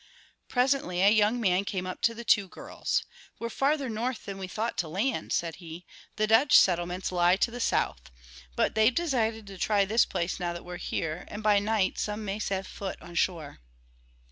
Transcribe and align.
Presently 0.47 1.03
a 1.03 1.09
young 1.11 1.39
man 1.39 1.63
came 1.63 1.85
up 1.85 2.01
to 2.01 2.15
the 2.15 2.23
two 2.23 2.47
girls. 2.47 3.03
"We're 3.37 3.51
farther 3.51 3.87
north 3.87 4.25
than 4.25 4.39
we 4.39 4.47
thought 4.47 4.75
to 4.79 4.87
land," 4.87 5.31
said 5.31 5.57
he. 5.57 5.85
"The 6.15 6.25
Dutch 6.25 6.57
settlements 6.57 7.11
lie 7.11 7.35
to 7.35 7.51
the 7.51 7.59
south. 7.59 8.09
But 8.55 8.73
they've 8.73 8.95
decided 8.95 9.45
to 9.45 9.59
try 9.59 9.85
this 9.85 10.05
place 10.05 10.39
now 10.39 10.59
we're 10.59 10.77
here, 10.77 11.25
and 11.27 11.43
by 11.43 11.59
night 11.59 11.99
some 11.99 12.25
may 12.25 12.39
set 12.39 12.65
foot 12.65 12.99
on 12.99 13.13
shore." 13.13 13.59